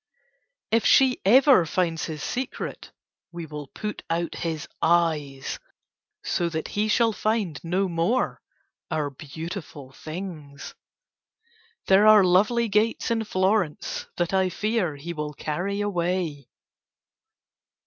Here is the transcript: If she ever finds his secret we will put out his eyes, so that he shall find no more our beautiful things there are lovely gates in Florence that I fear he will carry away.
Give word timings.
If 0.71 0.83
she 0.83 1.21
ever 1.25 1.63
finds 1.63 2.05
his 2.05 2.23
secret 2.23 2.91
we 3.31 3.45
will 3.45 3.67
put 3.67 4.01
out 4.09 4.33
his 4.33 4.67
eyes, 4.81 5.59
so 6.23 6.49
that 6.49 6.69
he 6.69 6.87
shall 6.87 7.11
find 7.13 7.63
no 7.63 7.87
more 7.87 8.41
our 8.89 9.11
beautiful 9.11 9.91
things 9.91 10.73
there 11.85 12.07
are 12.07 12.23
lovely 12.23 12.67
gates 12.67 13.11
in 13.11 13.23
Florence 13.25 14.07
that 14.17 14.33
I 14.33 14.49
fear 14.49 14.95
he 14.95 15.13
will 15.13 15.35
carry 15.35 15.81
away. 15.81 16.49